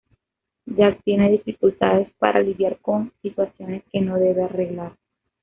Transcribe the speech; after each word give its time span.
Jack 0.65 1.03
tiene 1.03 1.29
dificultades 1.29 2.09
para 2.17 2.41
lidiar 2.41 2.79
con 2.79 3.13
situaciones 3.21 3.83
que 3.91 4.01
no 4.01 4.15
debe 4.17 4.41
arreglar. 4.41 4.93